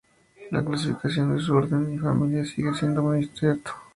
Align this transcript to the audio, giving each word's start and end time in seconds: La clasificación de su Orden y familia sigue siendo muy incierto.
La 0.49 0.65
clasificación 0.65 1.35
de 1.37 1.43
su 1.43 1.53
Orden 1.55 1.93
y 1.93 1.99
familia 1.99 2.43
sigue 2.43 2.73
siendo 2.73 3.03
muy 3.03 3.19
incierto. 3.21 3.71